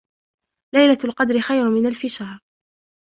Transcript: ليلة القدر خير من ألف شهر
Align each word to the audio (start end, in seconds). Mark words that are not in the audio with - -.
ليلة 0.75 0.97
القدر 1.03 1.39
خير 1.39 1.69
من 1.69 1.85
ألف 1.85 2.05
شهر 2.05 2.39